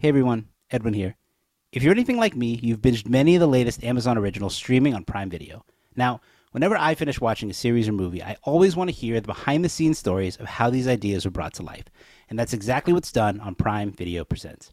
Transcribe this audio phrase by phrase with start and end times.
[0.00, 1.16] Hey everyone, Edwin here.
[1.72, 5.02] If you're anything like me, you've binged many of the latest Amazon originals streaming on
[5.02, 5.64] Prime Video.
[5.96, 6.20] Now,
[6.52, 9.64] whenever I finish watching a series or movie, I always want to hear the behind
[9.64, 11.86] the scenes stories of how these ideas were brought to life.
[12.30, 14.72] And that's exactly what's done on Prime Video Presents.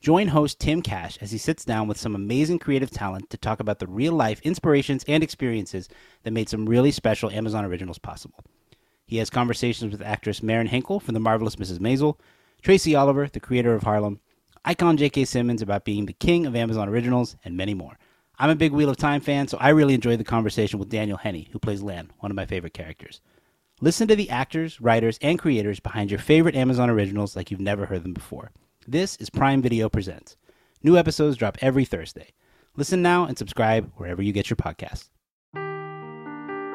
[0.00, 3.60] Join host Tim Kash as he sits down with some amazing creative talent to talk
[3.60, 5.88] about the real life inspirations and experiences
[6.24, 8.42] that made some really special Amazon originals possible.
[9.06, 11.78] He has conversations with actress Marin Hinkle from The Marvelous Mrs.
[11.78, 12.18] Maisel,
[12.62, 14.18] Tracy Oliver, the creator of Harlem,
[14.66, 15.24] icon J.K.
[15.24, 17.96] Simmons about being the king of Amazon originals, and many more.
[18.38, 21.16] I'm a big Wheel of Time fan, so I really enjoyed the conversation with Daniel
[21.16, 23.20] Henney, who plays Lan, one of my favorite characters.
[23.80, 27.86] Listen to the actors, writers, and creators behind your favorite Amazon originals like you've never
[27.86, 28.50] heard them before.
[28.86, 30.36] This is Prime Video Presents.
[30.82, 32.32] New episodes drop every Thursday.
[32.76, 35.08] Listen now and subscribe wherever you get your podcasts.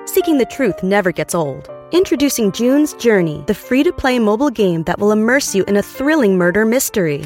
[0.07, 1.69] Seeking the truth never gets old.
[1.91, 5.83] Introducing June's Journey, the free to play mobile game that will immerse you in a
[5.83, 7.25] thrilling murder mystery.